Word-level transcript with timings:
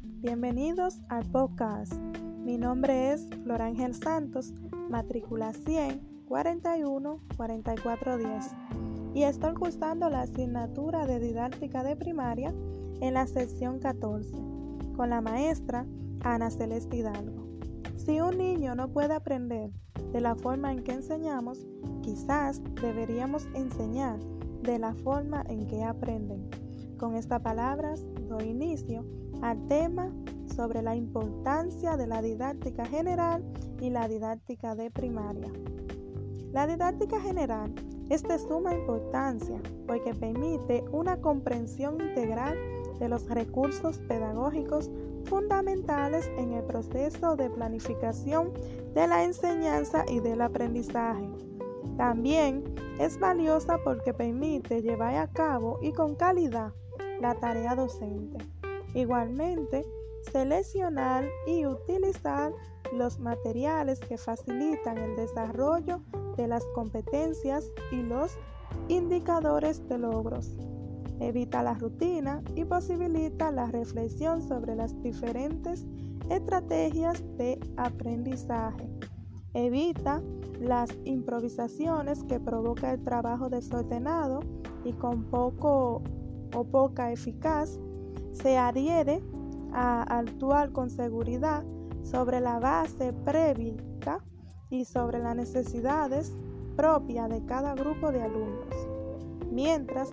bienvenidos 0.00 1.00
al 1.08 1.24
podcast. 1.26 1.92
Mi 2.44 2.56
nombre 2.56 3.12
es 3.12 3.26
Florángel 3.44 3.94
Santos, 3.94 4.52
matrícula 4.88 5.52
100 5.52 6.24
41 6.26 7.20
44 7.36 8.18
10 8.18 8.30
y 9.14 9.24
estoy 9.24 9.54
cursando 9.54 10.08
la 10.08 10.22
asignatura 10.22 11.06
de 11.06 11.20
didáctica 11.20 11.82
de 11.82 11.96
primaria 11.96 12.54
en 13.00 13.14
la 13.14 13.26
sección 13.26 13.78
14 13.78 14.32
con 14.96 15.10
la 15.10 15.20
maestra 15.20 15.86
Ana 16.22 16.50
Celeste 16.50 16.98
Hidalgo. 16.98 17.46
Si 17.96 18.20
un 18.20 18.38
niño 18.38 18.74
no 18.74 18.88
puede 18.88 19.14
aprender 19.14 19.70
de 20.12 20.20
la 20.20 20.34
forma 20.34 20.72
en 20.72 20.82
que 20.82 20.92
enseñamos, 20.92 21.66
quizás 22.02 22.62
deberíamos 22.80 23.46
enseñar 23.54 24.18
de 24.62 24.78
la 24.78 24.94
forma 24.94 25.44
en 25.48 25.66
que 25.66 25.82
aprenden. 25.84 26.48
Con 26.98 27.14
estas 27.16 27.40
palabras 27.40 28.04
doy 28.28 28.44
inicio 28.44 29.04
al 29.42 29.66
tema 29.68 30.10
sobre 30.54 30.82
la 30.82 30.96
importancia 30.96 31.96
de 31.96 32.06
la 32.06 32.22
didáctica 32.22 32.86
general 32.86 33.44
y 33.80 33.90
la 33.90 34.08
didáctica 34.08 34.74
de 34.74 34.90
primaria. 34.90 35.50
La 36.52 36.66
didáctica 36.66 37.20
general 37.20 37.74
es 38.10 38.22
de 38.22 38.38
suma 38.38 38.74
importancia 38.74 39.60
porque 39.86 40.14
permite 40.14 40.84
una 40.92 41.20
comprensión 41.20 42.00
integral 42.00 42.56
de 42.98 43.08
los 43.08 43.28
recursos 43.28 43.98
pedagógicos 44.00 44.90
fundamentales 45.24 46.30
en 46.36 46.52
el 46.52 46.64
proceso 46.64 47.36
de 47.36 47.48
planificación 47.48 48.52
de 48.94 49.06
la 49.06 49.24
enseñanza 49.24 50.04
y 50.08 50.20
del 50.20 50.42
aprendizaje. 50.42 51.28
También 51.96 52.64
es 52.98 53.18
valiosa 53.18 53.78
porque 53.82 54.12
permite 54.12 54.82
llevar 54.82 55.16
a 55.16 55.28
cabo 55.28 55.78
y 55.80 55.92
con 55.92 56.14
calidad 56.14 56.72
la 57.20 57.34
tarea 57.34 57.74
docente. 57.74 58.38
Igualmente, 58.94 59.86
seleccionar 60.30 61.24
y 61.46 61.66
utilizar 61.66 62.52
los 62.92 63.18
materiales 63.18 64.00
que 64.00 64.18
facilitan 64.18 64.98
el 64.98 65.16
desarrollo 65.16 66.00
de 66.36 66.46
las 66.46 66.64
competencias 66.74 67.70
y 67.90 68.02
los 68.02 68.32
indicadores 68.88 69.86
de 69.88 69.98
logros. 69.98 70.54
Evita 71.20 71.62
la 71.62 71.74
rutina 71.74 72.42
y 72.54 72.64
posibilita 72.64 73.52
la 73.52 73.66
reflexión 73.66 74.42
sobre 74.42 74.74
las 74.74 75.00
diferentes 75.02 75.86
estrategias 76.30 77.22
de 77.36 77.60
aprendizaje. 77.76 78.88
Evita 79.54 80.22
las 80.60 80.90
improvisaciones 81.04 82.24
que 82.24 82.40
provoca 82.40 82.92
el 82.92 83.02
trabajo 83.02 83.50
desordenado 83.50 84.40
y 84.84 84.92
con 84.94 85.24
poco 85.24 86.02
o 86.54 86.64
poca 86.64 87.12
eficaz. 87.12 87.78
Se 88.32 88.56
adhiere 88.56 89.22
a 89.72 90.02
actuar 90.02 90.72
con 90.72 90.90
seguridad 90.90 91.64
sobre 92.02 92.40
la 92.40 92.58
base 92.58 93.12
prevista 93.12 94.24
y 94.70 94.84
sobre 94.84 95.18
las 95.18 95.36
necesidades 95.36 96.32
propias 96.76 97.28
de 97.30 97.44
cada 97.44 97.74
grupo 97.74 98.10
de 98.10 98.22
alumnos. 98.22 98.74
Mientras 99.50 100.10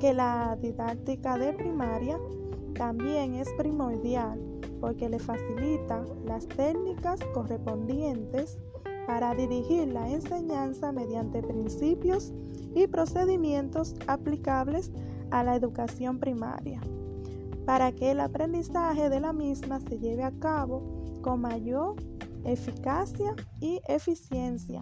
que 0.00 0.14
la 0.14 0.56
didáctica 0.60 1.36
de 1.36 1.52
primaria 1.52 2.18
también 2.74 3.34
es 3.34 3.50
primordial 3.58 4.40
porque 4.80 5.08
le 5.08 5.18
facilita 5.18 6.04
las 6.24 6.46
técnicas 6.46 7.20
correspondientes 7.34 8.58
para 9.06 9.34
dirigir 9.34 9.88
la 9.88 10.08
enseñanza 10.08 10.92
mediante 10.92 11.42
principios 11.42 12.32
y 12.74 12.86
procedimientos 12.86 13.94
aplicables 14.06 14.92
a 15.30 15.42
la 15.42 15.56
educación 15.56 16.18
primaria, 16.18 16.80
para 17.68 17.92
que 17.92 18.12
el 18.12 18.20
aprendizaje 18.20 19.10
de 19.10 19.20
la 19.20 19.34
misma 19.34 19.78
se 19.78 19.98
lleve 19.98 20.24
a 20.24 20.32
cabo 20.40 21.04
con 21.20 21.42
mayor 21.42 21.96
eficacia 22.44 23.36
y 23.60 23.78
eficiencia 23.88 24.80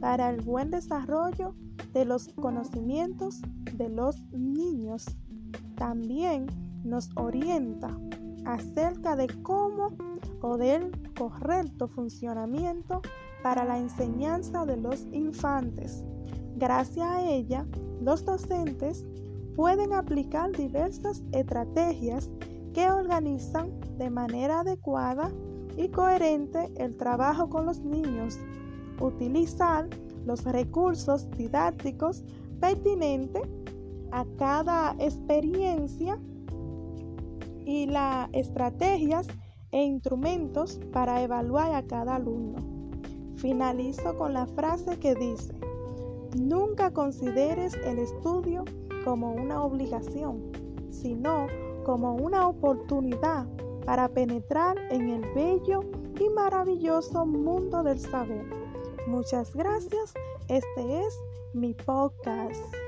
para 0.00 0.30
el 0.30 0.40
buen 0.40 0.72
desarrollo 0.72 1.54
de 1.92 2.04
los 2.04 2.26
conocimientos 2.30 3.40
de 3.74 3.88
los 3.88 4.20
niños. 4.32 5.06
También 5.76 6.46
nos 6.82 7.08
orienta 7.14 7.96
acerca 8.46 9.14
de 9.14 9.28
cómo 9.44 9.96
o 10.42 10.58
del 10.58 10.90
correcto 11.16 11.86
funcionamiento 11.86 13.00
para 13.44 13.64
la 13.64 13.78
enseñanza 13.78 14.66
de 14.66 14.76
los 14.76 15.06
infantes. 15.12 16.04
Gracias 16.56 17.08
a 17.08 17.22
ella, 17.22 17.64
los 18.00 18.24
docentes 18.24 19.06
pueden 19.56 19.92
aplicar 19.92 20.52
diversas 20.52 21.22
estrategias 21.32 22.30
que 22.72 22.90
organizan 22.90 23.78
de 23.98 24.10
manera 24.10 24.60
adecuada 24.60 25.30
y 25.76 25.88
coherente 25.88 26.72
el 26.76 26.96
trabajo 26.96 27.48
con 27.48 27.66
los 27.66 27.80
niños, 27.80 28.38
utilizar 29.00 29.88
los 30.24 30.44
recursos 30.44 31.30
didácticos 31.32 32.24
pertinentes 32.60 33.42
a 34.10 34.24
cada 34.38 34.94
experiencia 34.98 36.18
y 37.64 37.86
las 37.86 38.28
estrategias 38.32 39.26
e 39.72 39.82
instrumentos 39.82 40.80
para 40.92 41.22
evaluar 41.22 41.74
a 41.74 41.82
cada 41.86 42.16
alumno. 42.16 42.58
Finalizo 43.36 44.16
con 44.16 44.32
la 44.32 44.46
frase 44.46 44.98
que 44.98 45.14
dice, 45.14 45.52
nunca 46.34 46.90
consideres 46.92 47.74
el 47.84 47.98
estudio 47.98 48.64
como 49.04 49.32
una 49.32 49.62
obligación, 49.62 50.52
sino 50.90 51.46
como 51.84 52.14
una 52.14 52.48
oportunidad 52.48 53.46
para 53.84 54.08
penetrar 54.08 54.76
en 54.90 55.10
el 55.10 55.22
bello 55.34 55.80
y 56.18 56.28
maravilloso 56.30 57.26
mundo 57.26 57.82
del 57.82 58.00
saber. 58.00 58.46
Muchas 59.06 59.54
gracias. 59.54 60.14
Este 60.48 61.00
es 61.00 61.18
mi 61.52 61.74
podcast. 61.74 62.83